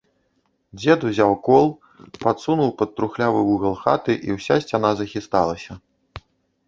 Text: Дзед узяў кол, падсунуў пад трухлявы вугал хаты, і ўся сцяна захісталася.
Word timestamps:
Дзед 0.77 0.99
узяў 1.09 1.33
кол, 1.47 1.67
падсунуў 2.25 2.71
пад 2.81 2.89
трухлявы 3.01 3.39
вугал 3.51 3.75
хаты, 3.85 4.13
і 4.29 4.39
ўся 4.41 4.55
сцяна 4.67 4.89
захісталася. 5.03 5.71